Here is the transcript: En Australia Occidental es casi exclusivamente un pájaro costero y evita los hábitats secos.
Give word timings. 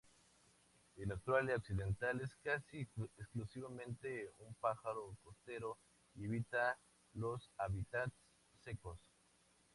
En 0.97 1.11
Australia 1.11 1.57
Occidental 1.57 2.19
es 2.21 2.35
casi 2.37 2.89
exclusivamente 3.19 4.31
un 4.39 4.51
pájaro 4.55 5.15
costero 5.23 5.77
y 6.15 6.25
evita 6.25 6.79
los 7.13 7.51
hábitats 7.59 8.15
secos. 8.63 8.99